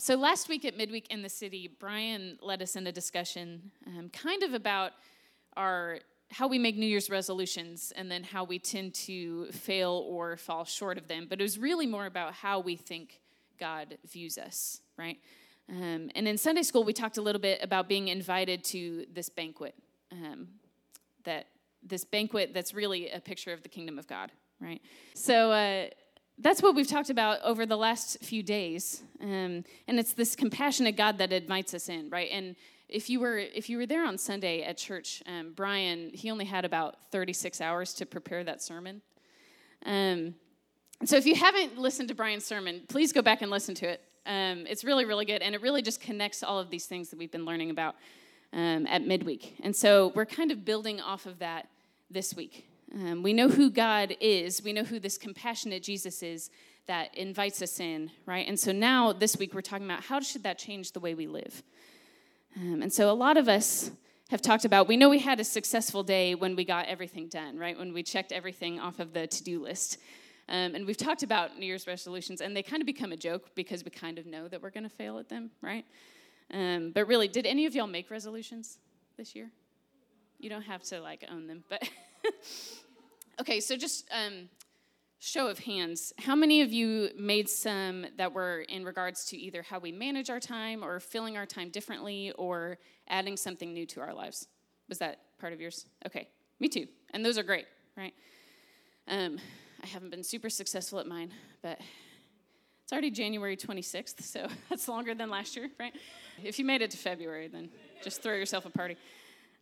[0.00, 4.08] so last week at Midweek in the City, Brian led us in a discussion um,
[4.08, 4.92] kind of about
[5.56, 5.98] our
[6.30, 10.64] how we make New Year's resolutions and then how we tend to fail or fall
[10.64, 11.26] short of them.
[11.28, 13.20] But it was really more about how we think
[13.58, 15.18] God views us, right?
[15.68, 19.28] Um, and in Sunday school, we talked a little bit about being invited to this
[19.28, 19.74] banquet,
[20.12, 20.48] um,
[21.24, 21.48] that
[21.82, 24.30] this banquet that's really a picture of the kingdom of God,
[24.60, 24.80] right?
[25.14, 25.86] So uh,
[26.40, 30.96] that's what we've talked about over the last few days, um, and it's this compassionate
[30.96, 32.28] God that invites us in, right?
[32.32, 32.56] And
[32.88, 36.46] if you were if you were there on Sunday at church, um, Brian he only
[36.46, 39.02] had about 36 hours to prepare that sermon.
[39.84, 40.34] Um,
[41.04, 44.02] so if you haven't listened to Brian's sermon, please go back and listen to it.
[44.26, 47.18] Um, it's really really good, and it really just connects all of these things that
[47.18, 47.96] we've been learning about
[48.52, 49.56] um, at midweek.
[49.62, 51.68] And so we're kind of building off of that
[52.10, 52.69] this week.
[52.94, 54.62] Um, we know who God is.
[54.62, 56.50] We know who this compassionate Jesus is
[56.86, 58.46] that invites us in, right?
[58.48, 61.26] And so now this week we're talking about how should that change the way we
[61.26, 61.62] live.
[62.56, 63.92] Um, and so a lot of us
[64.30, 67.58] have talked about, we know we had a successful day when we got everything done,
[67.58, 67.78] right?
[67.78, 69.98] When we checked everything off of the to do list.
[70.48, 73.54] Um, and we've talked about New Year's resolutions, and they kind of become a joke
[73.54, 75.84] because we kind of know that we're going to fail at them, right?
[76.52, 78.78] Um, but really, did any of y'all make resolutions
[79.16, 79.48] this year?
[80.40, 81.88] You don't have to like own them, but
[83.40, 83.60] okay.
[83.60, 84.48] So just um,
[85.20, 89.62] show of hands, how many of you made some that were in regards to either
[89.62, 94.00] how we manage our time or filling our time differently or adding something new to
[94.00, 94.48] our lives?
[94.88, 95.86] Was that part of yours?
[96.06, 96.86] Okay, me too.
[97.12, 98.14] And those are great, right?
[99.08, 99.38] Um,
[99.82, 101.80] I haven't been super successful at mine, but
[102.82, 105.92] it's already January 26th, so that's longer than last year, right?
[106.42, 107.68] If you made it to February, then
[108.02, 108.96] just throw yourself a party.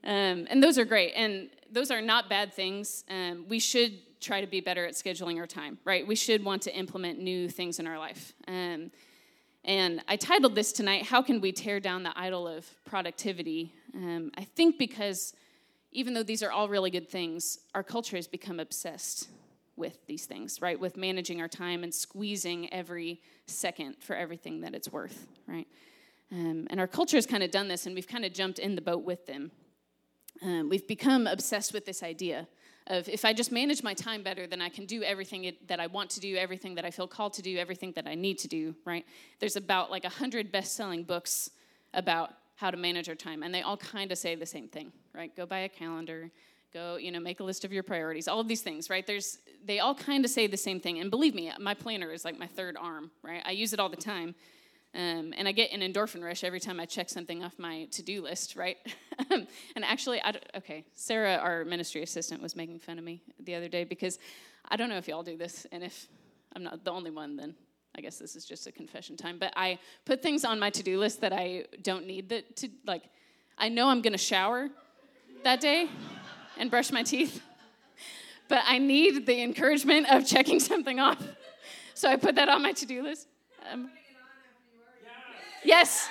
[0.05, 3.05] Um, and those are great, and those are not bad things.
[3.11, 6.07] Um, we should try to be better at scheduling our time, right?
[6.07, 8.33] We should want to implement new things in our life.
[8.47, 8.91] Um,
[9.65, 13.73] and I titled this tonight, How Can We Tear Down the Idol of Productivity?
[13.95, 15.35] Um, I think because
[15.93, 19.29] even though these are all really good things, our culture has become obsessed
[19.77, 20.79] with these things, right?
[20.79, 25.67] With managing our time and squeezing every second for everything that it's worth, right?
[26.33, 28.75] Um, and our culture has kind of done this, and we've kind of jumped in
[28.75, 29.51] the boat with them.
[30.43, 32.47] Um, we've become obsessed with this idea
[32.87, 35.79] of if I just manage my time better, then I can do everything it, that
[35.79, 38.39] I want to do, everything that I feel called to do, everything that I need
[38.39, 39.05] to do, right?
[39.41, 41.51] There's about like a hundred best-selling books
[41.93, 44.91] about how to manage our time, and they all kind of say the same thing,
[45.15, 45.35] right?
[45.37, 46.31] Go buy a calendar,
[46.73, 49.07] go, you know, make a list of your priorities, all of these things, right?
[49.07, 52.25] There's, they all kind of say the same thing, and believe me, my planner is
[52.25, 53.43] like my third arm, right?
[53.45, 54.35] I use it all the time,
[54.95, 58.03] um, and I get an endorphin rush every time I check something off my to
[58.03, 58.79] do list, right?
[59.31, 59.47] and
[59.83, 63.85] actually, I okay, Sarah, our ministry assistant, was making fun of me the other day
[63.85, 64.19] because
[64.69, 66.09] I don't know if y'all do this, and if
[66.57, 67.55] I'm not the only one, then
[67.97, 69.39] I guess this is just a confession time.
[69.39, 72.69] But I put things on my to do list that I don't need that to,
[72.87, 73.03] like,
[73.59, 74.71] I know I'm gonna shower
[75.45, 75.89] that day
[76.57, 77.43] and brush my teeth,
[78.49, 81.23] but I need the encouragement of checking something off.
[81.93, 83.29] So I put that on my to do list.
[83.71, 83.91] Um,
[85.69, 86.09] Yes.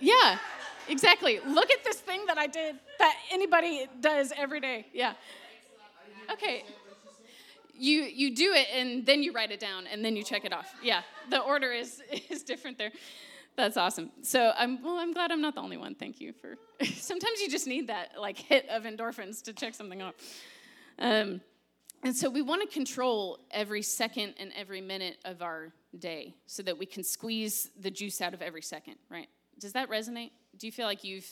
[0.00, 0.38] yeah,
[0.88, 1.38] exactly.
[1.46, 4.86] Look at this thing that I did that anybody does every day.
[4.92, 5.12] Yeah.
[6.32, 6.64] Okay.
[7.78, 10.52] You you do it and then you write it down and then you check it
[10.52, 10.74] off.
[10.82, 11.02] Yeah.
[11.30, 12.90] The order is is different there.
[13.54, 14.10] That's awesome.
[14.22, 14.96] So I'm well.
[14.96, 15.94] I'm glad I'm not the only one.
[15.94, 16.56] Thank you for.
[16.84, 20.14] Sometimes you just need that like hit of endorphins to check something off.
[20.98, 21.40] Um,
[22.02, 26.62] and so we want to control every second and every minute of our day so
[26.62, 29.28] that we can squeeze the juice out of every second, right?
[29.58, 30.30] Does that resonate?
[30.58, 31.26] Do you feel like you've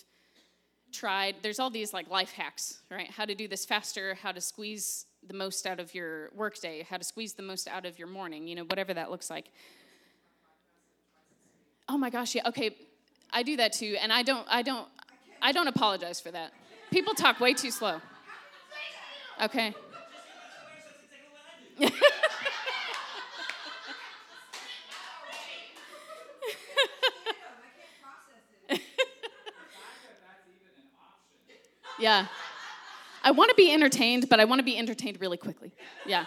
[0.92, 1.36] tried?
[1.42, 3.10] There's all these like life hacks, right?
[3.10, 6.96] How to do this faster, how to squeeze the most out of your workday, how
[6.96, 9.50] to squeeze the most out of your morning, you know, whatever that looks like.
[11.88, 12.48] Oh my gosh, yeah.
[12.48, 12.75] Okay,
[13.32, 14.88] I do that too, and I don't I don't
[15.42, 16.52] I don't apologize for that.
[16.91, 18.00] People talk way too slow.
[19.42, 19.75] Okay.
[31.99, 32.26] Yeah.
[33.23, 35.73] I want to be entertained, but I want to be entertained really quickly.
[36.06, 36.26] Yeah.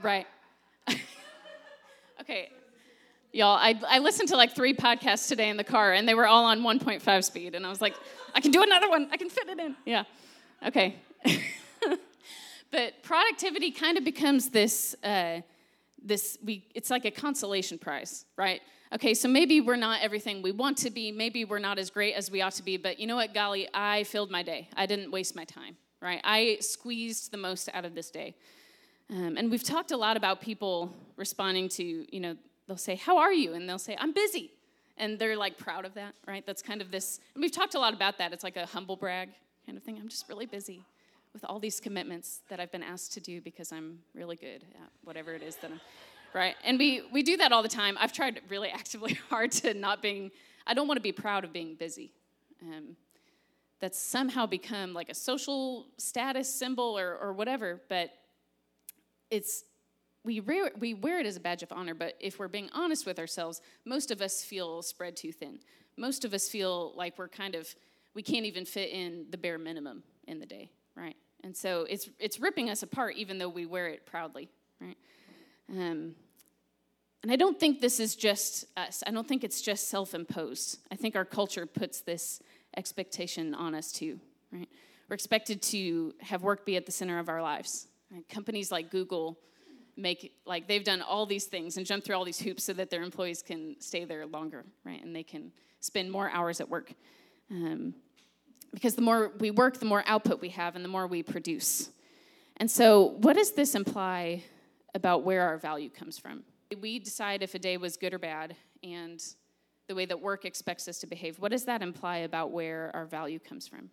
[0.00, 0.26] Right.
[2.20, 2.50] okay.
[3.32, 6.26] Y'all, I, I listened to like three podcasts today in the car, and they were
[6.26, 7.54] all on 1.5 speed.
[7.54, 7.94] And I was like,
[8.34, 9.08] I can do another one.
[9.10, 9.74] I can fit it in.
[9.84, 10.04] Yeah.
[10.64, 10.96] Okay.
[12.70, 15.40] But productivity kind of becomes this, uh,
[16.02, 18.60] this we, it's like a consolation prize, right?
[18.92, 21.12] Okay, so maybe we're not everything we want to be.
[21.12, 22.76] Maybe we're not as great as we ought to be.
[22.76, 24.68] But you know what, golly, I filled my day.
[24.76, 26.20] I didn't waste my time, right?
[26.24, 28.34] I squeezed the most out of this day.
[29.10, 32.36] Um, and we've talked a lot about people responding to, you know,
[32.66, 33.54] they'll say, How are you?
[33.54, 34.52] And they'll say, I'm busy.
[34.98, 36.44] And they're like proud of that, right?
[36.44, 38.32] That's kind of this, and we've talked a lot about that.
[38.32, 39.28] It's like a humble brag
[39.64, 39.96] kind of thing.
[39.98, 40.84] I'm just really busy
[41.32, 44.90] with all these commitments that I've been asked to do because I'm really good at
[45.04, 45.80] whatever it is that I'm,
[46.34, 46.54] right?
[46.64, 47.96] And we, we do that all the time.
[48.00, 50.30] I've tried really actively hard to not being,
[50.66, 52.12] I don't want to be proud of being busy.
[52.62, 52.96] Um,
[53.80, 58.10] that's somehow become like a social status symbol or, or whatever, but
[59.30, 59.64] it's
[60.24, 63.06] we wear, we wear it as a badge of honor, but if we're being honest
[63.06, 65.60] with ourselves, most of us feel spread too thin.
[65.96, 67.74] Most of us feel like we're kind of,
[68.14, 71.16] we can't even fit in the bare minimum in the day, right?
[71.44, 74.48] And so it's, it's ripping us apart even though we wear it proudly,
[74.80, 74.96] right?
[75.70, 76.14] Um,
[77.22, 79.02] and I don't think this is just us.
[79.06, 80.78] I don't think it's just self imposed.
[80.90, 82.40] I think our culture puts this
[82.76, 84.20] expectation on us too,
[84.52, 84.68] right?
[85.08, 87.88] We're expected to have work be at the center of our lives.
[88.12, 88.28] Right?
[88.28, 89.38] Companies like Google
[89.96, 92.88] make like they've done all these things and jump through all these hoops so that
[92.88, 95.02] their employees can stay there longer, right?
[95.02, 95.50] And they can
[95.80, 96.92] spend more hours at work.
[97.50, 97.94] Um,
[98.72, 101.90] because the more we work, the more output we have, and the more we produce.
[102.58, 104.44] And so, what does this imply
[104.94, 106.42] about where our value comes from?
[106.80, 109.22] We decide if a day was good or bad, and
[109.88, 111.38] the way that work expects us to behave.
[111.38, 113.90] What does that imply about where our value comes from?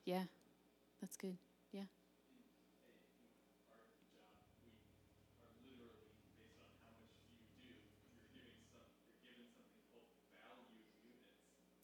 [0.05, 0.24] Yeah,
[1.01, 1.38] that's good.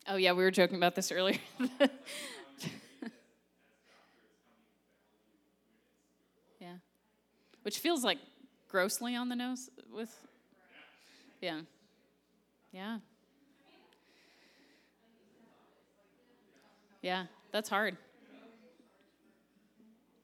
[0.07, 1.39] Oh, yeah, we were joking about this earlier.
[6.59, 6.75] yeah.
[7.63, 8.19] Which feels like
[8.69, 10.15] grossly on the nose with.
[11.41, 11.61] Yeah.
[12.71, 12.99] Yeah.
[17.01, 17.97] Yeah, that's hard.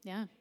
[0.03, 0.25] Yeah.
[0.25, 0.40] Yeah.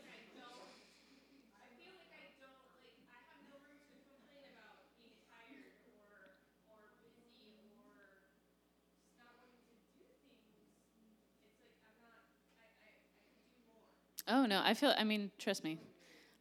[14.27, 14.93] Oh no, I feel.
[14.97, 15.79] I mean, trust me.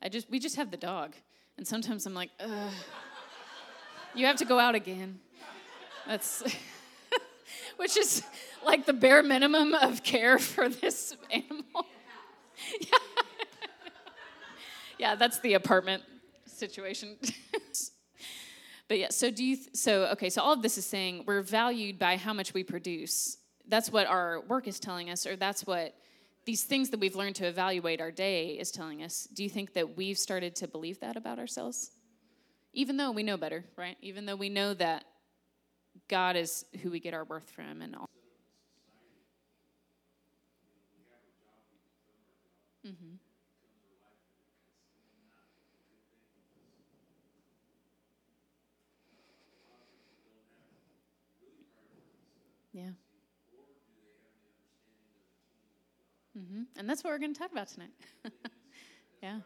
[0.02, 1.14] I just we just have the dog,
[1.56, 2.72] and sometimes I'm like, Ugh.
[4.14, 5.20] you have to go out again.
[6.06, 6.42] That's
[7.76, 8.22] which is
[8.64, 11.86] like the bare minimum of care for this animal.
[12.80, 12.98] yeah.
[14.98, 16.02] yeah, that's the apartment
[16.46, 17.16] situation.
[18.88, 21.42] but yeah, so do you, th- so okay, so all of this is saying we're
[21.42, 23.38] valued by how much we produce.
[23.66, 25.94] That's what our work is telling us, or that's what
[26.44, 29.28] these things that we've learned to evaluate our day is telling us.
[29.32, 31.90] Do you think that we've started to believe that about ourselves?
[32.72, 33.96] Even though we know better, right?
[34.00, 35.04] Even though we know that
[36.08, 38.06] God is who we get our worth from and all.
[42.86, 43.16] Mm-hmm.
[52.72, 52.90] Yeah.
[56.40, 56.62] Mm-hmm.
[56.76, 57.90] And that's what we're going to talk about tonight.
[59.22, 59.40] yeah.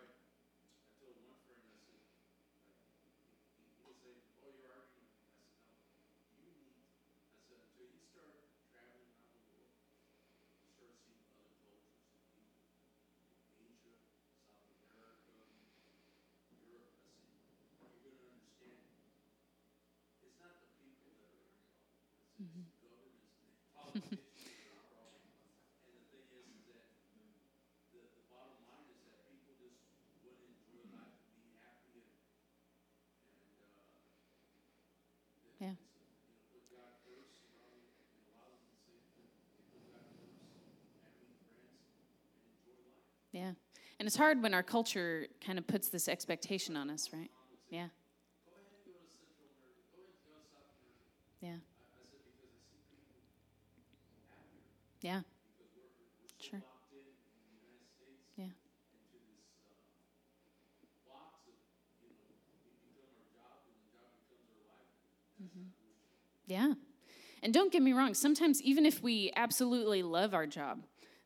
[35.60, 35.74] Yeah.
[43.32, 43.52] Yeah.
[43.98, 47.30] And it's hard when our culture kind of puts this expectation on us, right?
[47.70, 47.86] Yeah.
[51.40, 51.56] Yeah.
[55.00, 55.20] Yeah.
[56.40, 56.62] Sure.
[58.36, 58.46] Yeah.
[65.42, 65.68] Mm-hmm.
[66.46, 66.72] Yeah.
[67.42, 70.82] And don't get me wrong, sometimes even if we absolutely love our job,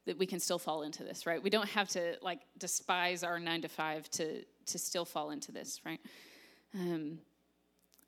[0.09, 1.43] that we can still fall into this, right?
[1.43, 5.53] We don't have to like despise our nine to five to to still fall into
[5.53, 6.01] this, right?
[6.75, 7.19] Um,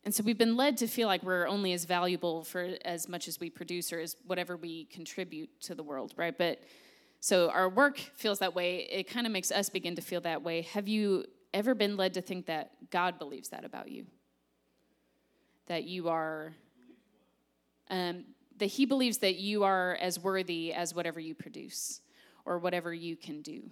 [0.04, 3.28] and so we've been led to feel like we're only as valuable for as much
[3.28, 6.37] as we produce or as whatever we contribute to the world, right?
[6.37, 6.62] But
[7.21, 8.88] so our work feels that way.
[8.90, 10.62] It kind of makes us begin to feel that way.
[10.62, 14.07] Have you ever been led to think that God believes that about you?
[15.66, 16.54] That you are,
[17.90, 18.25] um,
[18.61, 22.00] that He believes that you are as worthy as whatever you produce
[22.45, 23.62] or whatever you can do.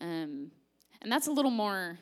[0.00, 0.50] Um,
[1.02, 1.98] and that's a little more,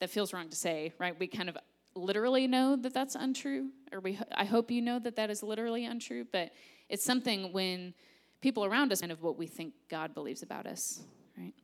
[0.00, 1.18] that feels wrong to say, right?
[1.18, 1.58] We kind of
[1.94, 5.84] literally know that that's untrue, or we, I hope you know that that is literally
[5.84, 6.52] untrue, but
[6.88, 7.94] it's something when
[8.40, 11.00] people around us kind of what we think God believes about us,
[11.38, 11.54] right?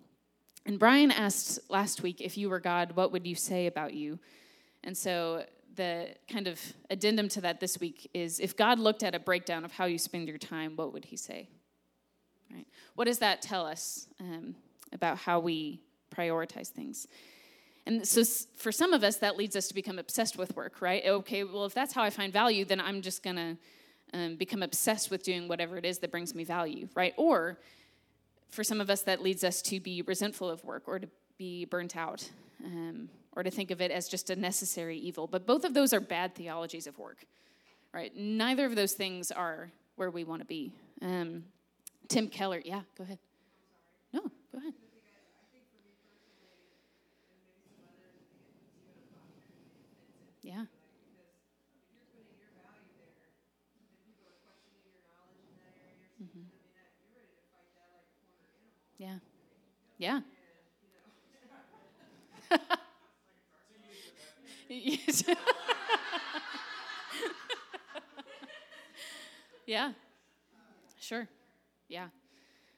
[0.67, 4.19] And Brian asked last week, if you were God, what would you say about you?
[4.85, 5.45] And so
[5.81, 6.61] the kind of
[6.91, 9.97] addendum to that this week is if God looked at a breakdown of how you
[9.97, 11.49] spend your time, what would he say?
[12.53, 12.67] Right?
[12.97, 14.55] What does that tell us um,
[14.93, 15.81] about how we
[16.15, 17.07] prioritize things?
[17.87, 18.23] And so
[18.57, 21.03] for some of us, that leads us to become obsessed with work, right?
[21.07, 23.57] Okay, well, if that's how I find value, then I'm just going to
[24.13, 27.15] um, become obsessed with doing whatever it is that brings me value, right?
[27.17, 27.59] Or
[28.51, 31.09] for some of us, that leads us to be resentful of work or to
[31.39, 32.29] be burnt out
[32.67, 35.27] um, or to think of it as just a necessary evil.
[35.27, 37.25] But both of those are bad theologies of work,
[37.93, 38.15] right?
[38.17, 40.73] Neither of those things are where we want to be.
[41.03, 41.45] Um,
[42.09, 43.19] Tim Keller, yeah, go ahead.
[44.13, 44.23] No,
[44.53, 44.75] go ahead.
[50.43, 50.65] Yeah.
[56.23, 56.41] Mm-hmm.
[58.99, 59.19] Yeah.
[59.99, 60.21] Yeah.
[69.67, 69.93] yeah.
[71.01, 71.27] Sure.
[71.89, 72.07] Yeah.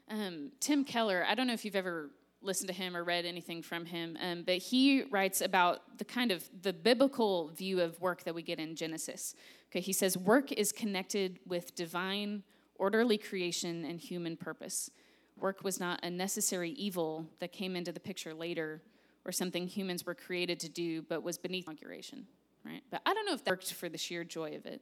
[0.08, 3.62] Um, Tim Keller, I don't know if you've ever listened to him or read anything
[3.62, 8.24] from him, um, but he writes about the kind of the biblical view of work
[8.24, 9.34] that we get in Genesis.
[9.70, 12.42] Okay, he says work is connected with divine,
[12.76, 14.90] orderly creation and human purpose.
[15.38, 18.80] Work was not a necessary evil that came into the picture later
[19.24, 22.26] or something humans were created to do, but was beneath inauguration,
[22.64, 22.82] right?
[22.90, 24.80] But I don't know if that worked for the sheer joy of it.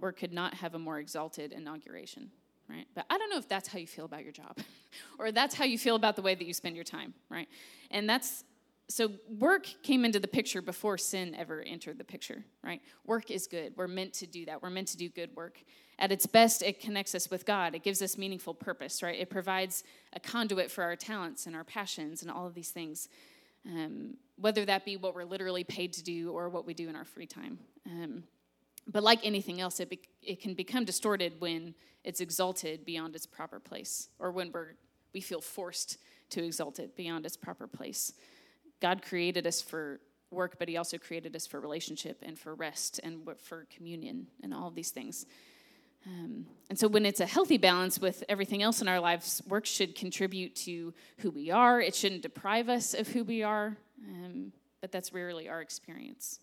[0.00, 2.30] or could not have a more exalted inauguration
[2.70, 2.86] right?
[2.94, 4.56] But I don't know if that's how you feel about your job
[5.18, 7.48] or that's how you feel about the way that you spend your time, right?
[7.90, 8.44] And that's
[8.88, 12.80] so work came into the picture before sin ever entered the picture, right?
[13.06, 13.74] Work is good.
[13.76, 14.62] We're meant to do that.
[14.62, 15.62] We're meant to do good work.
[15.98, 17.74] At its best, it connects us with God.
[17.76, 19.18] It gives us meaningful purpose, right?
[19.18, 23.08] It provides a conduit for our talents and our passions and all of these things,
[23.66, 26.96] um, whether that be what we're literally paid to do or what we do in
[26.96, 27.58] our free time.
[27.86, 28.24] Um,
[28.86, 31.74] but like anything else, it, be- it can become distorted when
[32.04, 34.74] it's exalted beyond its proper place or when we're,
[35.12, 35.98] we feel forced
[36.30, 38.12] to exalt it beyond its proper place.
[38.80, 40.00] God created us for
[40.30, 44.54] work, but He also created us for relationship and for rest and for communion and
[44.54, 45.26] all of these things.
[46.06, 49.66] Um, and so, when it's a healthy balance with everything else in our lives, work
[49.66, 51.80] should contribute to who we are.
[51.80, 53.76] It shouldn't deprive us of who we are,
[54.08, 56.40] um, but that's rarely our experience.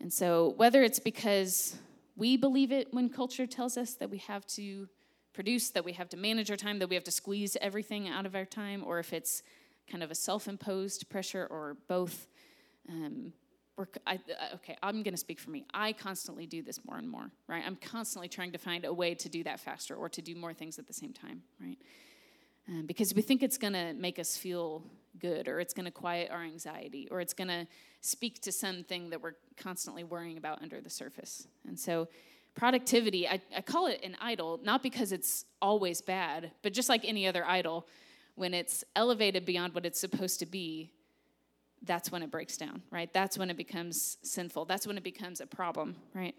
[0.00, 1.76] And so, whether it's because
[2.16, 4.88] we believe it when culture tells us that we have to
[5.32, 8.26] produce, that we have to manage our time, that we have to squeeze everything out
[8.26, 9.42] of our time, or if it's
[9.90, 12.26] kind of a self-imposed pressure or both
[12.88, 13.32] um,
[14.06, 15.64] I, uh, okay i'm going to speak for me.
[15.72, 17.62] I constantly do this more and more right?
[17.66, 20.52] I'm constantly trying to find a way to do that faster or to do more
[20.52, 21.78] things at the same time right?
[22.68, 24.82] Um, because we think it's going to make us feel
[25.18, 27.66] good or it's going to quiet our anxiety or it's going to
[28.02, 31.48] speak to something that we're constantly worrying about under the surface.
[31.66, 32.08] And so
[32.54, 37.04] productivity I, I call it an idol not because it's always bad but just like
[37.04, 37.86] any other idol
[38.38, 40.92] when it's elevated beyond what it's supposed to be,
[41.82, 43.12] that's when it breaks down, right?
[43.12, 44.64] That's when it becomes sinful.
[44.64, 46.34] That's when it becomes a problem, right?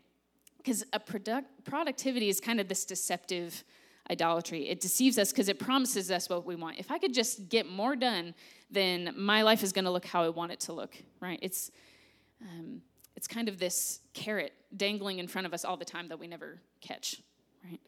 [0.58, 3.64] Because a product, productivity is kind of this deceptive
[4.12, 4.68] idolatry.
[4.68, 6.78] It deceives us because it promises us what we want.
[6.78, 8.34] If I could just get more done,
[8.70, 11.40] then my life is going to look how I want it to look, right?
[11.42, 11.72] It's
[12.42, 12.82] um,
[13.16, 16.28] it's kind of this carrot dangling in front of us all the time that we
[16.28, 17.22] never catch,
[17.66, 17.80] right?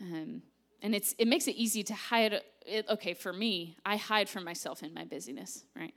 [0.00, 0.42] Um,
[0.82, 4.44] and it's it makes it easy to hide it, okay for me i hide from
[4.44, 5.94] myself in my busyness right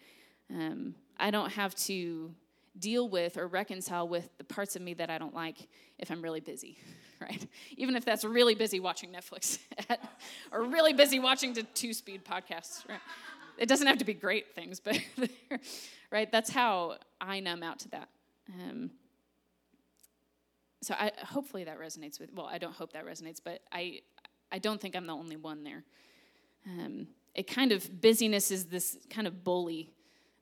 [0.49, 2.33] um, i don't have to
[2.79, 5.67] deal with or reconcile with the parts of me that i don't like
[5.99, 6.77] if i'm really busy
[7.21, 7.47] right?
[7.77, 9.59] Even if that's really busy watching netflix
[10.51, 12.99] or really busy watching the two speed podcasts right?
[13.57, 14.99] It doesn't have to be great things but
[16.11, 16.29] right?
[16.29, 18.09] That's how i numb out to that.
[18.49, 18.91] Um,
[20.81, 24.01] so I, hopefully that resonates with well i don't hope that resonates but i
[24.53, 25.83] I don't think I'm the only one there.
[26.67, 29.89] Um, it kind of busyness is this kind of bully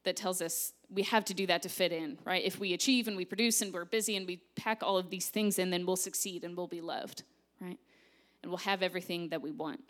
[0.04, 2.44] that tells us we have to do that to fit in, right?
[2.44, 5.30] If we achieve and we produce and we're busy and we pack all of these
[5.30, 7.24] things in, then we'll succeed and we'll be loved,
[7.60, 7.80] right?
[8.44, 9.82] And we'll have everything that we want.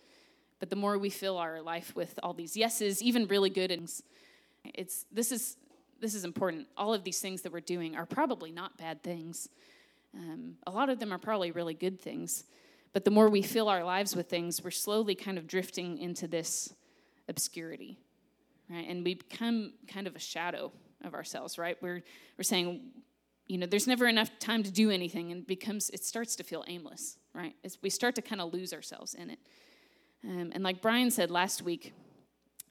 [0.60, 4.04] But the more we fill our life with all these yeses, even really good things,
[4.63, 5.58] it's this is
[6.00, 6.67] this is important.
[6.78, 9.50] All of these things that we're doing are probably not bad things.
[10.15, 12.43] Um, a lot of them are probably really good things.
[12.93, 16.28] But the more we fill our lives with things, we're slowly kind of drifting into
[16.28, 16.74] this
[17.30, 17.97] obscurity,
[18.72, 18.88] right?
[18.88, 20.72] And we become kind of a shadow
[21.04, 21.78] of ourselves, right?
[21.82, 22.04] We're,
[22.38, 22.82] we're saying,
[23.48, 26.64] you know, there's never enough time to do anything, and becomes it starts to feel
[26.68, 27.56] aimless, right?
[27.64, 29.40] It's, we start to kind of lose ourselves in it.
[30.24, 31.94] Um, and like Brian said last week,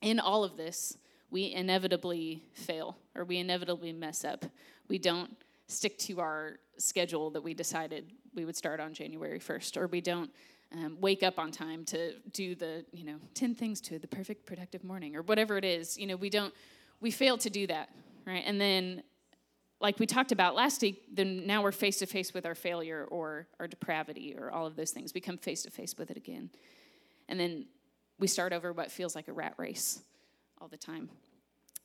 [0.01, 0.97] in all of this,
[1.31, 4.45] we inevitably fail or we inevitably mess up.
[4.89, 5.37] We don't
[5.67, 10.01] stick to our schedule that we decided we would start on January 1st, or we
[10.01, 10.31] don't
[10.73, 14.47] um, wake up on time to do the, you know, 10 things to the perfect
[14.47, 15.99] productive morning, or whatever it is.
[15.99, 16.55] You know, we don't,
[17.01, 17.91] we fail to do that,
[18.27, 18.43] right?
[18.47, 19.03] And then,
[19.81, 23.07] like we talked about last week, then now we're face to face with our failure
[23.11, 25.15] or our depravity or all of those things.
[25.15, 26.51] We come face to face with it again.
[27.29, 27.67] And then
[28.19, 30.03] we start over what feels like a rat race
[30.61, 31.09] all the time.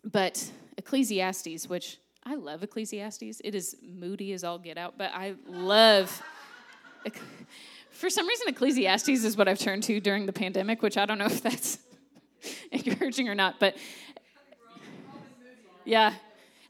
[0.03, 3.41] But Ecclesiastes, which I love Ecclesiastes.
[3.43, 6.21] It is moody as all get out, but I love.
[7.95, 11.17] For some reason, Ecclesiastes is what I've turned to during the pandemic, which I don't
[11.17, 11.79] know if that's
[12.71, 13.77] encouraging or not, but
[15.85, 16.13] yeah.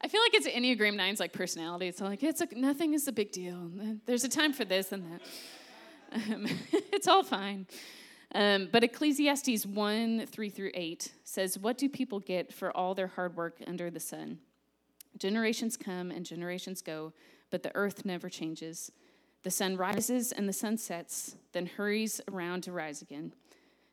[0.02, 1.88] I feel like it's Enneagram 9's like personality.
[1.88, 3.72] It's like, it's a, nothing is a big deal.
[4.06, 6.32] There's a time for this and that.
[6.32, 6.46] Um,
[6.94, 7.66] it's all fine.
[8.36, 13.08] Um, but Ecclesiastes 1 3 through 8 says, What do people get for all their
[13.08, 14.38] hard work under the sun?
[15.18, 17.14] Generations come and generations go,
[17.50, 18.92] but the earth never changes.
[19.46, 23.32] The sun rises and the sun sets, then hurries around to rise again.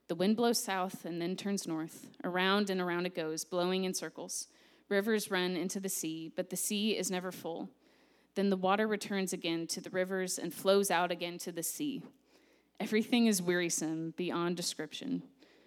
[0.08, 2.06] The wind blows south and then turns north.
[2.24, 4.48] Around and around it goes, blowing in circles.
[4.88, 7.68] Rivers run into the sea, but the sea is never full.
[8.34, 12.02] Then the water returns again to the rivers and flows out again to the sea.
[12.80, 15.22] Everything is wearisome beyond description.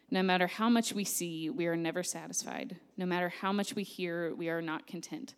[0.10, 2.78] No matter how much we see, we are never satisfied.
[2.98, 5.36] No matter how much we hear, we are not content.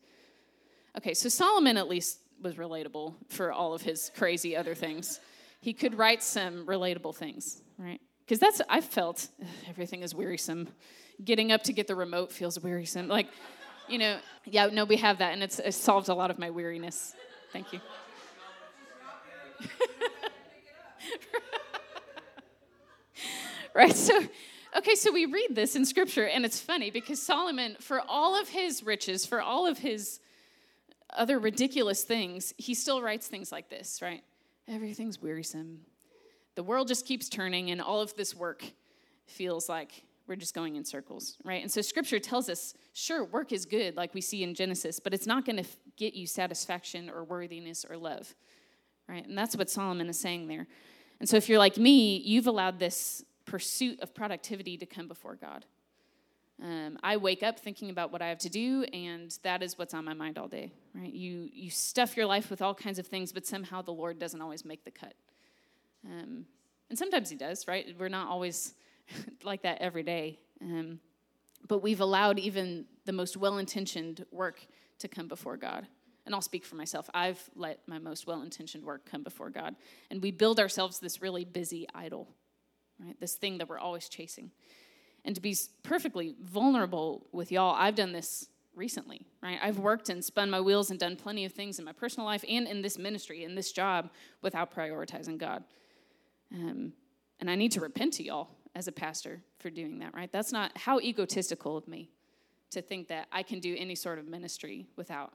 [0.97, 5.19] Okay, so Solomon at least was relatable for all of his crazy other things.
[5.61, 7.99] He could write some relatable things, right?
[8.25, 9.27] Because that's, I felt
[9.67, 10.67] everything is wearisome.
[11.23, 13.07] Getting up to get the remote feels wearisome.
[13.07, 13.27] Like,
[13.87, 16.49] you know, yeah, no, we have that, and it's, it's solved a lot of my
[16.49, 17.15] weariness.
[17.53, 17.79] Thank you.
[23.73, 24.21] right, so,
[24.77, 28.49] okay, so we read this in scripture, and it's funny because Solomon, for all of
[28.49, 30.19] his riches, for all of his
[31.17, 34.23] other ridiculous things, he still writes things like this, right?
[34.67, 35.79] Everything's wearisome.
[36.55, 38.63] The world just keeps turning, and all of this work
[39.25, 41.61] feels like we're just going in circles, right?
[41.61, 45.13] And so scripture tells us sure, work is good, like we see in Genesis, but
[45.13, 48.35] it's not going to f- get you satisfaction or worthiness or love,
[49.07, 49.25] right?
[49.25, 50.67] And that's what Solomon is saying there.
[51.19, 55.35] And so if you're like me, you've allowed this pursuit of productivity to come before
[55.35, 55.65] God.
[56.63, 59.93] Um, I wake up thinking about what I have to do, and that is what's
[59.93, 61.13] on my mind all day, right?
[61.13, 64.41] You, you stuff your life with all kinds of things, but somehow the Lord doesn't
[64.41, 65.13] always make the cut.
[66.05, 66.45] Um,
[66.89, 67.85] and sometimes He does, right?
[67.99, 68.73] We're not always
[69.43, 70.39] like that every day.
[70.61, 70.99] Um,
[71.67, 74.65] but we've allowed even the most well intentioned work
[74.99, 75.85] to come before God.
[76.25, 77.09] And I'll speak for myself.
[77.13, 79.75] I've let my most well intentioned work come before God.
[80.09, 82.27] And we build ourselves this really busy idol,
[82.99, 83.17] right?
[83.19, 84.51] This thing that we're always chasing
[85.27, 89.59] and to be perfectly vulnerable with y'all, I've done this recently, right?
[89.61, 92.45] I've worked and spun my wheels and done plenty of things in my personal life
[92.47, 94.09] and in this ministry, in this job,
[94.41, 95.65] without prioritizing God.
[96.53, 96.93] Um,
[97.41, 100.31] and I need to repent to y'all as a pastor for doing that, right?
[100.31, 102.09] That's not how egotistical of me
[102.71, 105.33] to think that I can do any sort of ministry without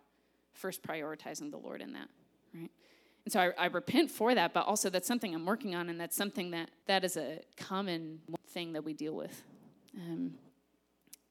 [0.55, 2.09] first prioritizing the Lord in that,
[2.55, 2.71] right?
[3.27, 6.01] And so I, I, repent for that, but also that's something I'm working on, and
[6.01, 9.43] that's something that that is a common thing that we deal with.
[9.97, 10.33] Um,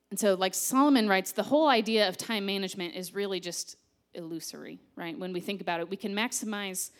[0.10, 3.78] and so, like Solomon writes, the whole idea of time management is really just
[4.14, 5.18] illusory, right?
[5.18, 6.92] When we think about it, we can maximize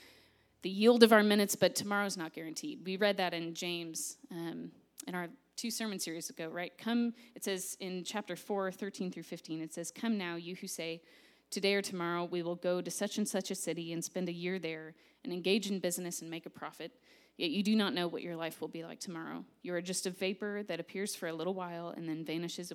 [0.62, 2.80] the yield of our minutes, but tomorrow's not guaranteed.
[2.86, 4.72] We read that in James um,
[5.08, 6.72] in our two sermon series ago, right?
[6.78, 10.68] Come, it says in chapter 4, 13 through 15, it says, Come now, you who
[10.68, 11.02] say,
[11.50, 14.34] Today or tomorrow we will go to such and such a city and spend a
[14.34, 14.94] year there
[15.24, 16.94] and engage in business and make a profit.
[17.38, 19.44] Yet you do not know what your life will be like tomorrow.
[19.64, 22.72] You are just a vapor that appears for a little while and then vanishes.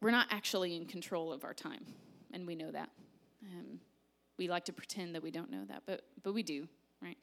[0.00, 1.84] We're not actually in control of our time,
[2.32, 2.90] and we know that.
[3.42, 3.80] Um,
[4.38, 6.68] we like to pretend that we don't know that, but, but we do,
[7.02, 7.18] right?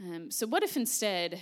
[0.00, 1.40] Um, so, what if instead,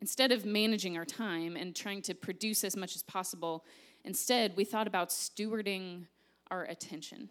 [0.00, 3.64] instead of managing our time and trying to produce as much as possible,
[4.04, 6.06] instead we thought about stewarding
[6.50, 7.28] our attention?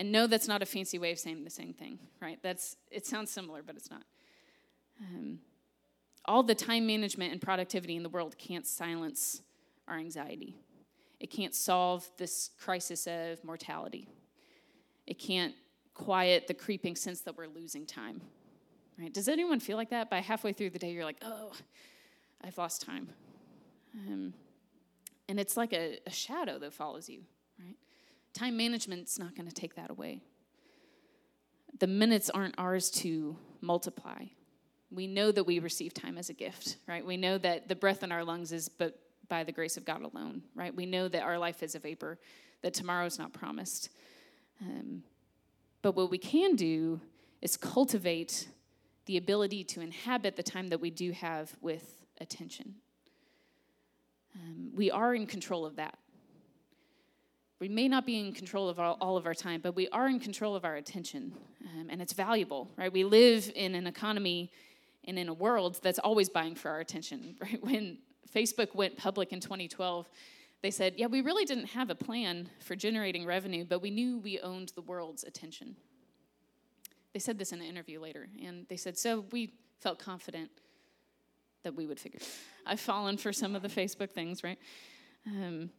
[0.00, 2.38] And no, that's not a fancy way of saying the same thing, right?
[2.42, 4.02] That's it sounds similar, but it's not.
[4.98, 5.40] Um,
[6.24, 9.42] all the time management and productivity in the world can't silence
[9.86, 10.56] our anxiety.
[11.20, 14.08] It can't solve this crisis of mortality.
[15.06, 15.54] It can't
[15.92, 18.22] quiet the creeping sense that we're losing time.
[18.98, 19.12] Right?
[19.12, 20.08] Does anyone feel like that?
[20.08, 21.52] By halfway through the day, you're like, oh,
[22.42, 23.10] I've lost time.
[23.94, 24.32] Um,
[25.28, 27.24] and it's like a, a shadow that follows you?
[28.34, 30.22] Time management's not going to take that away.
[31.78, 34.24] The minutes aren't ours to multiply.
[34.90, 37.04] We know that we receive time as a gift, right?
[37.04, 40.02] We know that the breath in our lungs is but by the grace of God
[40.02, 40.74] alone, right?
[40.74, 42.18] We know that our life is a vapor,
[42.62, 43.90] that tomorrow is not promised.
[44.60, 45.04] Um,
[45.82, 47.00] but what we can do
[47.40, 48.48] is cultivate
[49.06, 52.74] the ability to inhabit the time that we do have with attention.
[54.34, 55.98] Um, we are in control of that.
[57.60, 60.08] We may not be in control of all, all of our time, but we are
[60.08, 61.32] in control of our attention,
[61.66, 62.90] um, and it's valuable, right?
[62.90, 64.50] We live in an economy
[65.04, 67.62] and in a world that's always buying for our attention, right?
[67.62, 67.98] When
[68.34, 70.08] Facebook went public in 2012,
[70.62, 74.18] they said, Yeah, we really didn't have a plan for generating revenue, but we knew
[74.18, 75.76] we owned the world's attention.
[77.12, 80.50] They said this in an interview later, and they said, So we felt confident
[81.62, 82.20] that we would figure.
[82.64, 84.58] I've fallen for some of the Facebook things, right?
[85.26, 85.70] Um,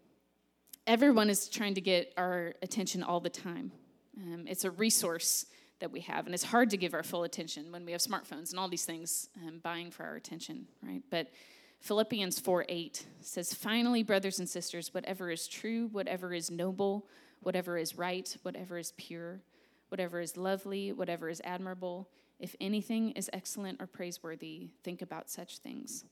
[0.92, 3.72] everyone is trying to get our attention all the time.
[4.18, 5.46] Um, it's a resource
[5.80, 8.50] that we have, and it's hard to give our full attention when we have smartphones
[8.50, 11.02] and all these things um, buying for our attention, right?
[11.10, 11.32] But
[11.80, 17.08] Philippians 4 8 says, Finally, brothers and sisters, whatever is true, whatever is noble,
[17.40, 19.40] whatever is right, whatever is pure,
[19.88, 25.60] whatever is lovely, whatever is admirable, if anything is excellent or praiseworthy, think about such
[25.60, 26.04] things.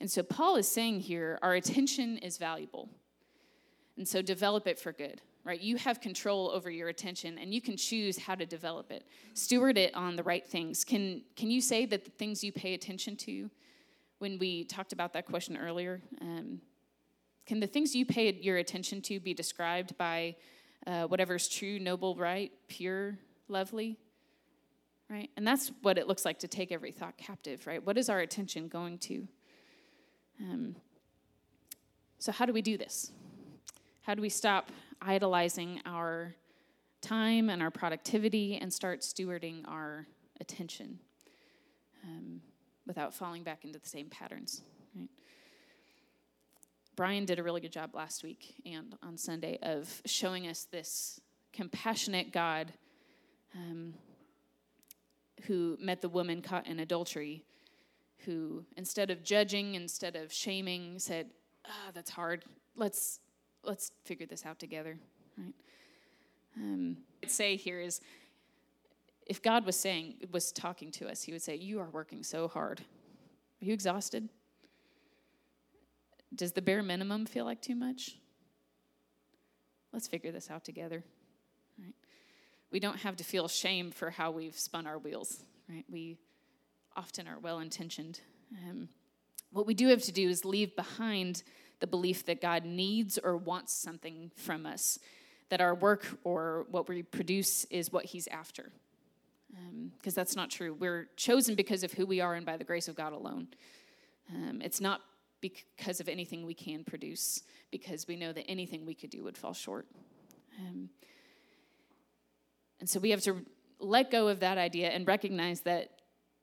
[0.00, 2.88] And so Paul is saying here, our attention is valuable.
[3.96, 5.60] And so develop it for good, right?
[5.60, 9.04] You have control over your attention and you can choose how to develop it.
[9.34, 10.84] Steward it on the right things.
[10.84, 13.50] Can, can you say that the things you pay attention to,
[14.18, 16.60] when we talked about that question earlier, um,
[17.44, 20.36] can the things you pay your attention to be described by
[20.86, 23.98] uh, whatever is true, noble, right, pure, lovely?
[25.10, 25.28] Right?
[25.36, 27.84] And that's what it looks like to take every thought captive, right?
[27.84, 29.28] What is our attention going to?
[30.40, 30.76] Um,
[32.18, 33.12] so, how do we do this?
[34.02, 36.34] How do we stop idolizing our
[37.00, 40.08] time and our productivity and start stewarding our
[40.40, 40.98] attention
[42.02, 42.40] um,
[42.84, 44.62] without falling back into the same patterns?
[44.96, 45.08] Right?
[46.96, 51.20] Brian did a really good job last week and on Sunday of showing us this
[51.52, 52.72] compassionate God
[53.54, 53.94] um,
[55.44, 57.44] who met the woman caught in adultery,
[58.24, 61.30] who instead of judging, instead of shaming, said,
[61.64, 62.44] "Ah, that's hard.
[62.74, 63.20] Let's
[63.64, 64.98] let's figure this out together."
[65.36, 65.54] Right?
[66.56, 68.00] Um, I'd say here is,
[69.26, 72.48] if God was saying was talking to us, He would say, "You are working so
[72.48, 72.80] hard.
[72.80, 74.28] Are you exhausted?
[76.34, 78.16] Does the bare minimum feel like too much?
[79.92, 81.04] Let's figure this out together."
[81.78, 81.94] Right?
[82.70, 85.44] We don't have to feel shame for how we've spun our wheels.
[85.68, 85.84] Right?
[85.88, 86.18] We
[86.96, 88.20] often are well intentioned.
[88.68, 88.88] Um,
[89.50, 91.42] what we do have to do is leave behind
[91.82, 95.00] the belief that God needs or wants something from us,
[95.50, 98.70] that our work or what we produce is what He's after.
[99.98, 100.74] Because um, that's not true.
[100.78, 103.48] We're chosen because of who we are and by the grace of God alone.
[104.32, 105.00] Um, it's not
[105.40, 107.42] because of anything we can produce,
[107.72, 109.88] because we know that anything we could do would fall short.
[110.60, 110.88] Um,
[112.78, 113.44] and so we have to
[113.80, 115.90] let go of that idea and recognize that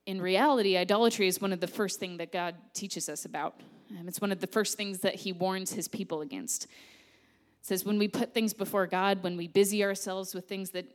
[0.06, 3.62] in reality, idolatry is one of the first things that God teaches us about.
[3.92, 6.66] Um, it's one of the first things that He warns His people against.
[6.66, 6.70] It
[7.62, 10.86] says, when we put things before God, when we busy ourselves with things that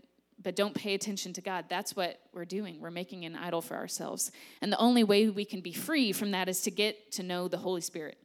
[0.43, 2.81] but don't pay attention to God, that's what we're doing.
[2.81, 4.33] We're making an idol for ourselves.
[4.61, 7.49] And the only way we can be free from that is to get to know
[7.49, 8.19] the Holy Spirit.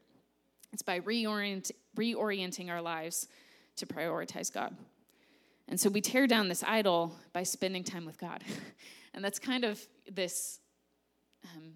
[0.73, 3.27] It's by reorient, reorienting our lives
[3.77, 4.75] to prioritize God.
[5.67, 8.43] And so we tear down this idol by spending time with God.
[9.13, 9.79] and that's kind of
[10.11, 10.59] this,
[11.45, 11.73] um,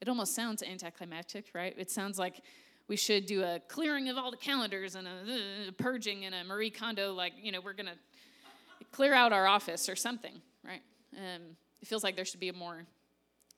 [0.00, 1.74] it almost sounds anticlimactic, right?
[1.76, 2.40] It sounds like
[2.88, 6.44] we should do a clearing of all the calendars and a, uh, purging and a
[6.44, 10.82] Marie Kondo, like, you know, we're going to clear out our office or something, right?
[11.16, 12.84] Um, it feels like there should be a more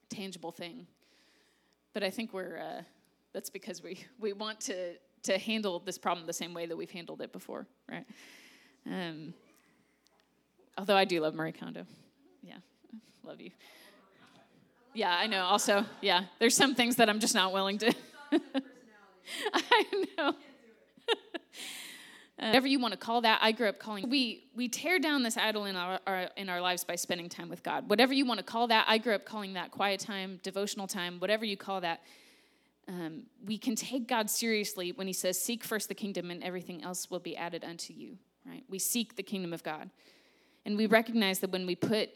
[0.09, 0.87] tangible thing.
[1.93, 2.83] But I think we're, uh,
[3.33, 6.91] that's because we, we want to, to handle this problem the same way that we've
[6.91, 8.05] handled it before, right?
[8.87, 9.35] Um,
[10.77, 11.87] although I do love Marie Kondo.
[12.43, 12.59] Yeah,
[13.23, 13.51] love you.
[14.95, 15.43] Yeah, I know.
[15.43, 17.93] Also, yeah, there's some things that I'm just not willing to.
[19.53, 19.85] I
[20.17, 20.35] know.
[22.37, 24.11] Uh, whatever you want to call that, I grew up calling.
[24.11, 27.49] We we tear down this idol in our, our, in our lives by spending time
[27.49, 27.89] with God.
[27.89, 31.21] Whatever you want to call that, I grew up calling that quiet time, devotional time,
[31.21, 32.03] whatever you call that.
[32.89, 36.83] Um, we can take God seriously when He says, "Seek first the kingdom, and everything
[36.83, 38.65] else will be added unto you." right?
[38.69, 39.91] We seek the kingdom of God.
[40.65, 42.11] And we recognize that when we put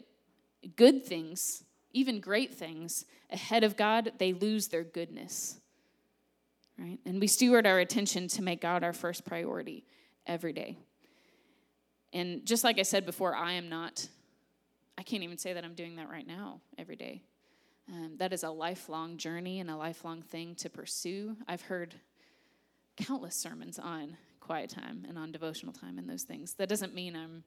[0.75, 5.59] good things, even great things, ahead of God, they lose their goodness.
[6.77, 6.99] Right?
[7.05, 9.85] And we steward our attention to make God our first priority
[10.25, 10.77] every day.
[12.13, 14.07] And just like I said before, I am not,
[14.97, 17.21] I can't even say that I'm doing that right now every day.
[17.91, 21.35] Um, that is a lifelong journey and a lifelong thing to pursue.
[21.47, 21.95] I've heard
[22.97, 26.53] countless sermons on quiet time and on devotional time and those things.
[26.53, 27.43] That doesn't mean I'm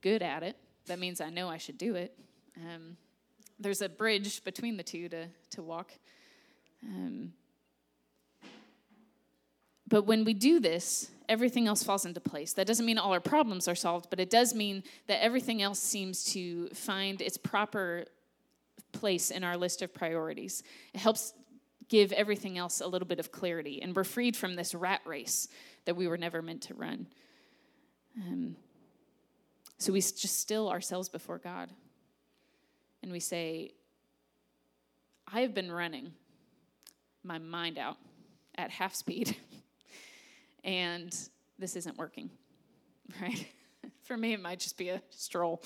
[0.00, 0.56] good at it.
[0.86, 2.16] That means I know I should do it.
[2.56, 2.96] Um,
[3.58, 5.92] there's a bridge between the two to, to walk.
[6.84, 7.32] Um,
[9.86, 12.54] but when we do this, everything else falls into place.
[12.54, 15.78] That doesn't mean all our problems are solved, but it does mean that everything else
[15.78, 18.04] seems to find its proper
[18.92, 20.62] place in our list of priorities.
[20.94, 21.34] It helps
[21.88, 25.48] give everything else a little bit of clarity, and we're freed from this rat race
[25.84, 27.06] that we were never meant to run.
[28.16, 28.56] Um,
[29.78, 31.68] so we just still ourselves before God.
[33.02, 33.72] And we say,
[35.32, 36.12] I have been running
[37.24, 37.96] my mind out
[38.56, 39.36] at half speed,
[40.64, 41.16] and
[41.58, 42.30] this isn't working,
[43.20, 43.46] right?
[44.02, 45.62] For me, it might just be a stroll.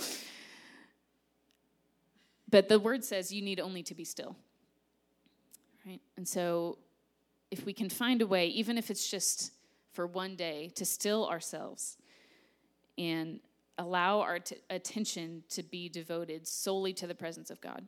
[2.49, 4.37] But the word says you need only to be still,
[5.85, 6.01] right?
[6.17, 6.79] And so
[7.51, 9.53] if we can find a way, even if it's just
[9.93, 11.97] for one day to still ourselves
[12.99, 13.41] and
[13.79, 17.87] allow our t- attention to be devoted solely to the presence of God.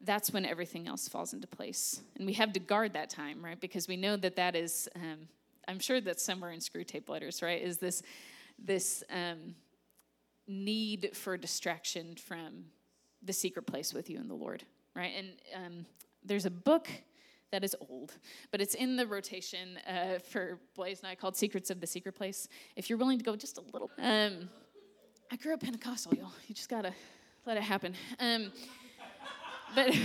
[0.00, 2.00] That's when everything else falls into place.
[2.16, 3.60] And we have to guard that time, right?
[3.60, 5.28] Because we know that that is, um,
[5.66, 7.60] I'm sure that's somewhere in Screwtape Letters, right?
[7.60, 8.02] Is this,
[8.58, 9.54] this um,
[10.46, 12.66] need for distraction from
[13.22, 14.62] the secret place with you and the Lord,
[14.94, 15.12] right?
[15.16, 15.86] And um,
[16.24, 16.88] there's a book
[17.50, 18.12] that is old,
[18.50, 22.12] but it's in the rotation uh, for Blaze and I called Secrets of the Secret
[22.12, 22.48] Place.
[22.76, 24.48] If you're willing to go just a little, um,
[25.30, 26.32] I grew up Pentecostal, y'all.
[26.46, 26.92] You just gotta
[27.46, 27.94] let it happen.
[28.20, 28.52] Um,
[29.74, 29.94] but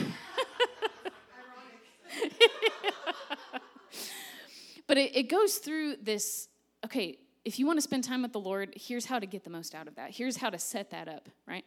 [4.88, 6.48] but it, it goes through this
[6.86, 9.50] okay, if you want to spend time with the Lord, here's how to get the
[9.50, 10.12] most out of that.
[10.12, 11.66] Here's how to set that up, right?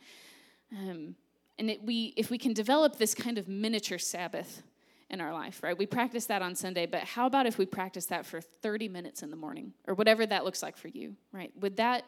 [0.73, 1.17] Um,
[1.59, 4.63] and it, we, if we can develop this kind of miniature Sabbath
[5.11, 5.77] in our life, right?
[5.77, 9.23] We practice that on Sunday, but how about if we practice that for 30 minutes
[9.23, 11.53] in the morning or whatever that looks like for you, right?
[11.61, 12.05] Would that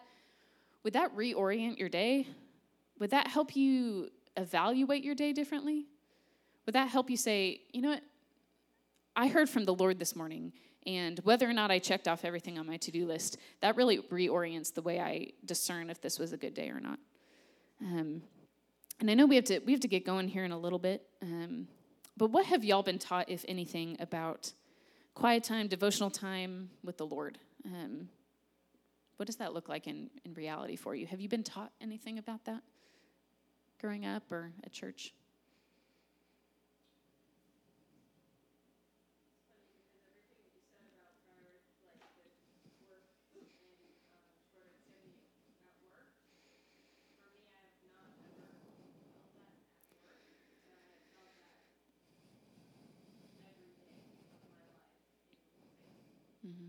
[0.84, 2.26] would that reorient your day?
[2.98, 5.86] Would that help you evaluate your day differently?
[6.66, 8.02] Would that help you say, you know what?
[9.16, 10.52] I heard from the Lord this morning,
[10.86, 13.98] and whether or not I checked off everything on my to do list, that really
[13.98, 16.98] reorients the way I discern if this was a good day or not.
[17.82, 18.22] Um,
[19.00, 20.78] and I know we have to we have to get going here in a little
[20.78, 21.02] bit.
[21.22, 21.68] Um,
[22.18, 24.52] but what have y'all been taught, if anything, about
[25.14, 27.38] quiet time, devotional time with the Lord?
[27.64, 28.08] Um,
[29.16, 31.06] what does that look like in, in reality for you?
[31.06, 32.62] Have you been taught anything about that
[33.80, 35.12] growing up or at church?
[56.46, 56.68] Mm-hmm.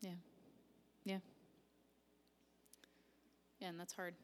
[0.00, 0.10] Yeah.
[1.04, 1.18] Yeah.
[3.68, 4.14] And that's hard.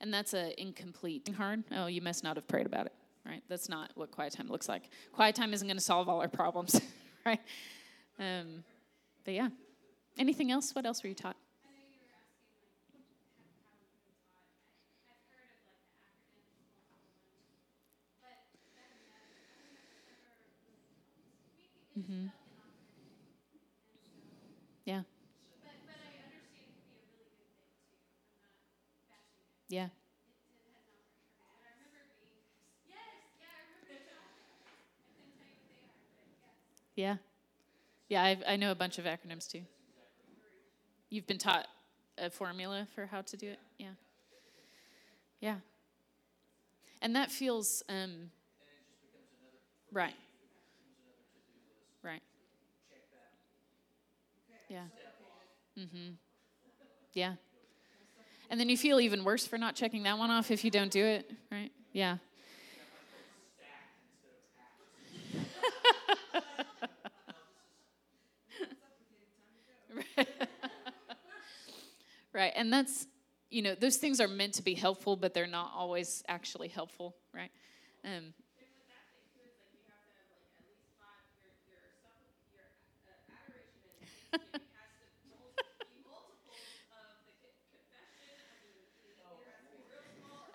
[0.00, 1.62] And that's a incomplete hard.
[1.72, 2.92] Oh, you must not have prayed about it,
[3.26, 3.42] right?
[3.48, 4.88] That's not what quiet time looks like.
[5.12, 6.80] Quiet time isn't going to solve all our problems,
[7.26, 7.40] right?
[8.18, 8.64] Um,
[9.24, 9.48] but yeah.
[10.18, 10.74] Anything else?
[10.74, 11.36] What else were you taught?
[21.98, 22.26] Mm-hmm.
[24.86, 25.02] Yeah.
[29.68, 29.88] Yeah.
[36.94, 37.16] Yeah.
[38.08, 39.62] Yeah, I've, i know a bunch of acronyms too.
[41.10, 41.66] You've been taught
[42.18, 43.58] a formula for how to do it?
[43.78, 43.88] Yeah.
[45.40, 45.56] Yeah.
[47.02, 48.30] And that feels, um,
[49.92, 50.14] right.
[52.02, 52.22] Right.
[54.68, 54.84] Yeah.
[55.78, 56.12] Mm-hmm.
[57.14, 57.34] Yeah.
[58.50, 60.90] And then you feel even worse for not checking that one off if you don't
[60.90, 61.72] do it, right?
[61.92, 62.18] Yeah.
[72.32, 72.52] right.
[72.54, 73.06] And that's,
[73.50, 77.16] you know, those things are meant to be helpful, but they're not always actually helpful,
[77.34, 77.50] right?
[78.04, 78.32] Um,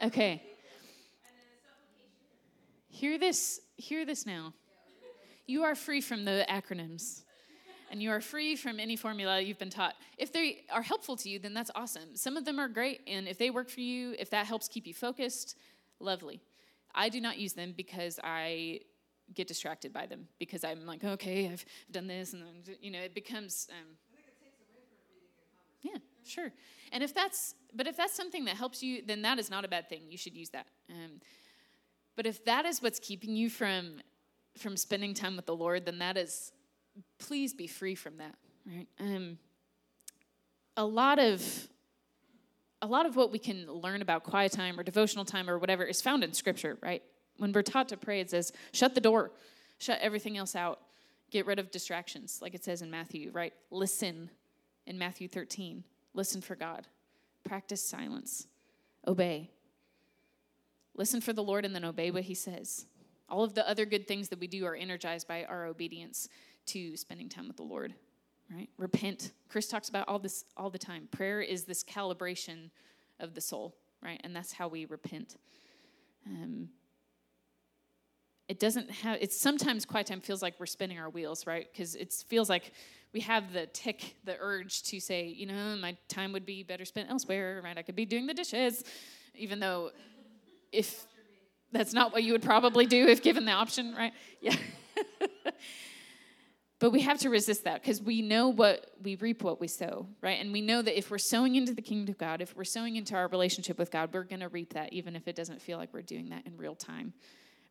[0.03, 0.41] Okay.
[2.89, 4.53] Hear this, hear this now.
[5.45, 7.23] You are free from the acronyms.
[7.91, 9.95] And you are free from any formula you've been taught.
[10.17, 12.15] If they are helpful to you, then that's awesome.
[12.15, 14.87] Some of them are great, and if they work for you, if that helps keep
[14.87, 15.57] you focused,
[15.99, 16.41] lovely.
[16.95, 18.79] I do not use them because I
[19.33, 22.99] get distracted by them because I'm like, okay, I've done this, and then, you know,
[22.99, 23.67] it becomes.
[23.69, 23.97] Um,
[25.81, 26.51] yeah, sure.
[26.91, 29.67] And if that's, but if that's something that helps you, then that is not a
[29.67, 30.01] bad thing.
[30.09, 30.67] You should use that.
[30.89, 31.21] Um,
[32.15, 34.01] but if that is what's keeping you from
[34.57, 36.51] from spending time with the Lord, then that is,
[37.19, 38.35] please be free from that.
[38.65, 38.87] Right.
[38.99, 39.37] Um,
[40.77, 41.67] a lot of
[42.83, 45.83] a lot of what we can learn about quiet time or devotional time or whatever
[45.83, 46.77] is found in Scripture.
[46.81, 47.03] Right.
[47.37, 49.31] When we're taught to pray, it says, "Shut the door,
[49.77, 50.79] shut everything else out."
[51.31, 53.53] Get rid of distractions, like it says in Matthew, right?
[53.71, 54.29] Listen
[54.85, 55.85] in Matthew 13.
[56.13, 56.87] Listen for God.
[57.43, 58.47] Practice silence.
[59.07, 59.49] Obey.
[60.95, 62.85] Listen for the Lord and then obey what he says.
[63.29, 66.27] All of the other good things that we do are energized by our obedience
[66.67, 67.93] to spending time with the Lord.
[68.53, 68.69] Right?
[68.77, 69.31] Repent.
[69.47, 71.07] Chris talks about all this all the time.
[71.11, 72.69] Prayer is this calibration
[73.21, 74.19] of the soul, right?
[74.25, 75.37] And that's how we repent.
[76.27, 76.69] Um,
[78.51, 81.67] it doesn't have it's sometimes quiet time feels like we're spinning our wheels right?
[81.71, 82.73] Because it feels like
[83.13, 86.83] we have the tick the urge to say you know my time would be better
[86.83, 87.77] spent elsewhere right?
[87.77, 88.83] I could be doing the dishes
[89.35, 89.91] even though
[90.73, 91.05] if
[91.71, 94.11] that's not what you would probably do if given the option right?
[94.41, 94.57] Yeah.
[96.81, 100.07] But we have to resist that because we know what we reap what we sow,
[100.19, 100.41] right?
[100.41, 102.95] And we know that if we're sowing into the kingdom of God, if we're sowing
[102.95, 105.77] into our relationship with God, we're going to reap that even if it doesn't feel
[105.77, 107.13] like we're doing that in real time,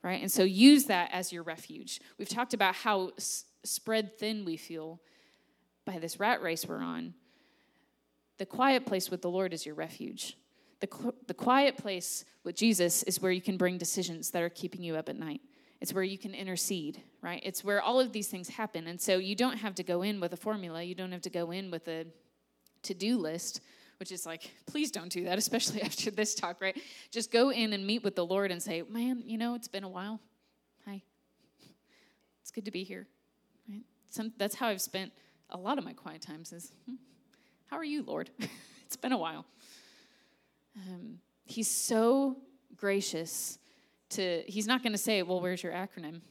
[0.03, 0.21] right?
[0.21, 2.01] And so use that as your refuge.
[2.19, 5.01] We've talked about how s- spread thin we feel
[5.85, 7.15] by this rat race we're on.
[8.39, 10.37] The quiet place with the Lord is your refuge.
[10.81, 10.89] The,
[11.27, 14.97] the quiet place with Jesus is where you can bring decisions that are keeping you
[14.97, 15.43] up at night.
[15.81, 17.41] It's where you can intercede, right?
[17.45, 18.87] It's where all of these things happen.
[18.87, 21.31] And so you don't have to go in with a formula, you don't have to
[21.31, 22.07] go in with a
[22.83, 23.61] to do list,
[24.01, 26.77] which is like, please don't do that, especially after this talk, right?
[27.11, 29.85] Just go in and meet with the Lord and say, man, you know, it's been
[29.85, 30.19] a while.
[30.87, 31.03] Hi.
[32.41, 33.07] It's good to be here,
[33.69, 33.85] right?
[34.09, 35.13] Some, that's how I've spent
[35.51, 36.95] a lot of my quiet times is, hmm,
[37.67, 38.31] how are you, Lord?
[38.87, 39.45] it's been a while.
[40.77, 42.39] Um, he's so
[42.77, 43.59] gracious
[44.11, 46.23] to, he's not going to say, well, where's your acronym?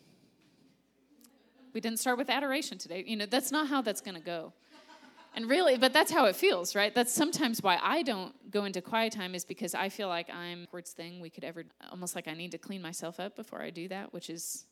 [1.71, 3.03] We didn't start with adoration today.
[3.05, 4.53] You know, that's not how that's going to go.
[5.35, 6.93] And really, but that's how it feels, right?
[6.93, 10.67] That's sometimes why I don't go into quiet time is because I feel like I'm
[10.71, 13.69] worst thing we could ever almost like I need to clean myself up before I
[13.69, 14.65] do that, which is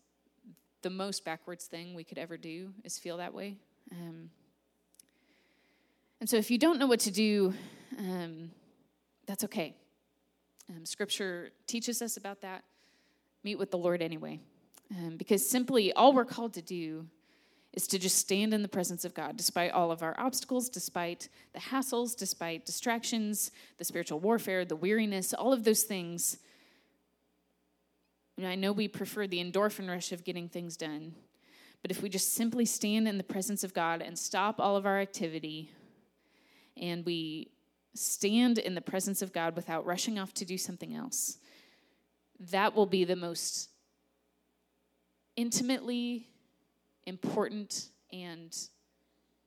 [0.82, 3.58] the most backwards thing we could ever do is feel that way.
[3.92, 4.30] Um,
[6.20, 7.54] and so if you don't know what to do,
[8.00, 8.52] um,
[9.26, 9.76] that's okay.
[10.70, 12.64] Um, scripture teaches us about that.
[13.44, 14.40] Meet with the Lord anyway.
[14.92, 17.08] Um, because simply all we're called to do
[17.74, 21.30] is to just stand in the presence of God despite all of our obstacles, despite
[21.54, 26.38] the hassles, despite distractions, the spiritual warfare, the weariness, all of those things.
[28.44, 31.16] I know we prefer the endorphin rush of getting things done,
[31.82, 34.86] but if we just simply stand in the presence of God and stop all of
[34.86, 35.72] our activity
[36.76, 37.50] and we
[37.96, 41.38] stand in the presence of God without rushing off to do something else,
[42.52, 43.70] that will be the most
[45.36, 46.28] intimately
[47.08, 48.56] important and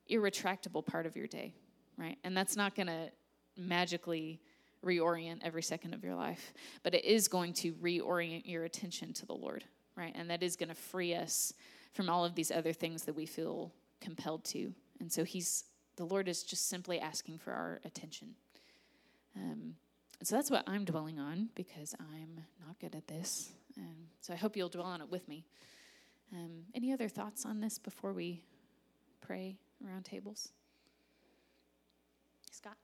[0.09, 1.55] irretractable part of your day,
[1.97, 2.19] right?
[2.25, 3.11] And that's not going to
[3.57, 4.41] magically
[4.85, 6.53] reorient every second of your life,
[6.83, 9.63] but it is going to reorient your attention to the Lord,
[9.95, 10.13] right?
[10.17, 11.53] And that is going to free us
[11.93, 14.73] from all of these other things that we feel compelled to.
[14.99, 15.65] And so he's
[15.97, 18.29] the Lord is just simply asking for our attention.
[19.37, 19.75] Um,
[20.19, 23.51] and so that's what I'm dwelling on because I'm not good at this.
[23.77, 25.45] Um, so I hope you'll dwell on it with me.
[26.33, 28.43] Um, any other thoughts on this before we
[29.20, 30.53] pray around tables?
[32.53, 32.76] Scott?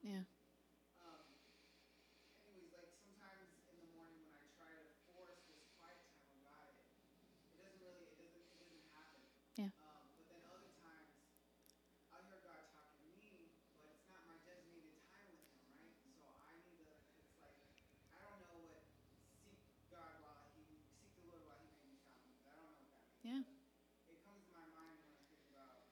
[0.00, 0.24] Yeah.
[1.04, 1.20] Um,
[2.40, 6.40] anyways, like sometimes in the morning when I try to force this quiet time on
[6.48, 6.88] God, it,
[7.52, 9.20] it doesn't really, it doesn't, it doesn't happen.
[9.60, 9.68] Yeah.
[9.84, 11.12] Um, but then other times,
[12.08, 15.92] I'll hear God talking to me, but it's not my designated time with Him, right?
[16.16, 16.88] So I need to.
[17.20, 17.58] It's like
[18.08, 18.88] I don't know what
[19.44, 19.60] seek
[19.92, 22.32] God while He seek the Lord while He may be found.
[22.48, 23.44] I don't know what that means.
[23.44, 23.44] Yeah.
[24.08, 25.84] It comes to my mind when I think about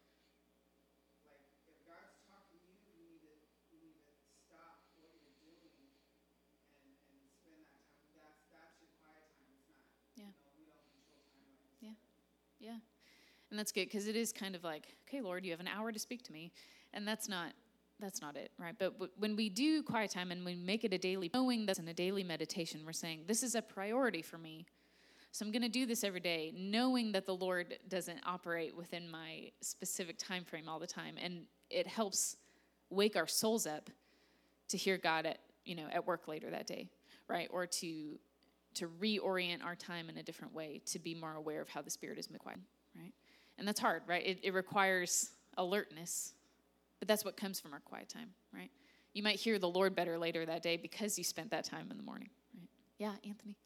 [1.29, 3.35] like if God's talking to you, you need to
[3.75, 4.15] you need to
[4.47, 5.91] stop what you're doing and
[6.87, 7.67] and spend that time.
[8.15, 9.53] That's that's your quiet time.
[9.59, 9.91] It's not.
[10.17, 10.33] Yeah.
[10.33, 11.77] You know, we don't control time like this.
[11.83, 11.99] Yeah.
[12.67, 12.79] Yeah.
[13.51, 15.93] And that's good because it is kind of like, okay, Lord, you have an hour
[15.93, 16.51] to speak to me.
[16.93, 17.53] And that's not
[17.99, 18.75] that's not it, right?
[18.79, 21.79] But w- when we do quiet time and we make it a daily, knowing that's
[21.79, 24.67] in a daily meditation, we're saying, this is a priority for me.
[25.33, 29.11] So I'm going to do this every day, knowing that the Lord doesn't operate within
[29.11, 31.15] my specific time frame all the time.
[31.19, 32.37] And it helps
[32.91, 33.89] wake our souls up
[34.69, 36.91] to hear God at, you know, at work later that day,
[37.29, 37.49] right?
[37.51, 38.19] Or to
[38.77, 41.91] to reorient our time in a different way, to be more aware of how the
[41.91, 42.63] Spirit is moving,
[42.97, 43.13] right?
[43.59, 44.25] And that's hard, right?
[44.25, 46.35] It, it requires alertness,
[46.99, 48.71] but that's what comes from our quiet time, right?
[49.15, 51.97] You might hear the Lord better later that day because you spent that time in
[51.97, 52.69] the morning, right?
[52.99, 53.57] Yeah, Anthony.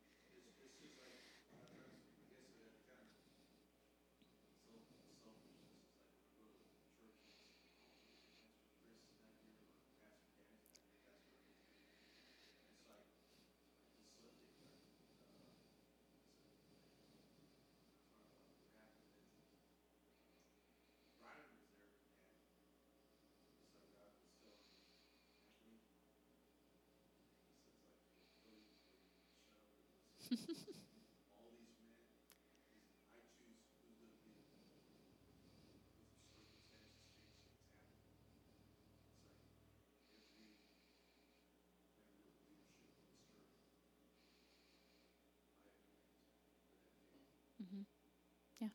[47.73, 47.83] Mm-hmm.
[48.61, 48.69] Yeah.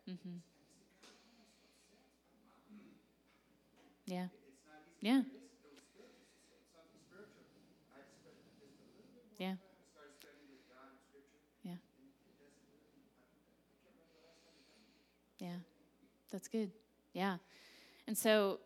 [0.07, 0.36] Mm-hmm.
[4.05, 4.26] Yeah.
[5.01, 5.22] Yeah.
[9.38, 9.55] Yeah.
[11.62, 11.72] Yeah.
[15.38, 15.48] Yeah.
[16.30, 16.70] That's good.
[17.14, 17.38] Yeah.
[18.07, 18.61] And so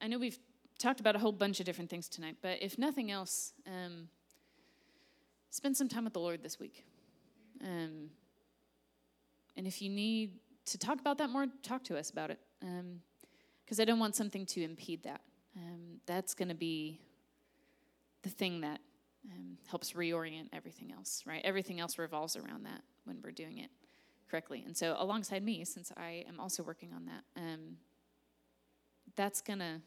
[0.00, 0.38] I know we've
[0.78, 4.08] talked about a whole bunch of different things tonight, but if nothing else, um,
[5.50, 6.84] spend some time with the Lord this week.
[7.66, 8.10] Um,
[9.56, 12.38] and if you need to talk about that more, talk to us about it.
[13.64, 15.20] Because I don't want something to impede that.
[15.56, 17.00] Um, that's going to be
[18.22, 18.80] the thing that
[19.32, 21.40] um, helps reorient everything else, right?
[21.44, 23.70] Everything else revolves around that when we're doing it
[24.30, 24.62] correctly.
[24.66, 27.76] And so, alongside me, since I am also working on that, um,
[29.16, 29.80] that's going to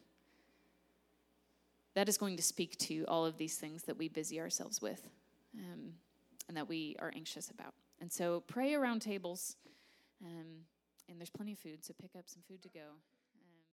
[1.94, 5.08] that is going to speak to all of these things that we busy ourselves with
[5.58, 5.92] um,
[6.50, 7.74] and that we are anxious about.
[8.00, 9.54] And so pray around tables,
[10.20, 10.66] um,
[11.08, 12.80] and there's plenty of food, so pick up some food to go.